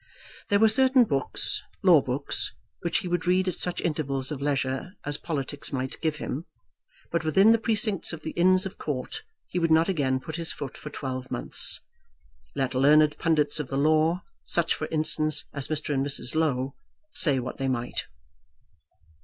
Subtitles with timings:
[0.49, 4.93] There were certain books, law books, which he would read at such intervals of leisure
[5.05, 6.45] as politics might give him;
[7.11, 10.51] but within the precincts of the Inns of Court he would not again put his
[10.51, 11.81] foot for twelve months,
[12.55, 15.93] let learned pundits of the law, such for instance as Mr.
[15.93, 16.33] and Mrs.
[16.33, 16.73] Low,
[17.13, 18.07] say what they might.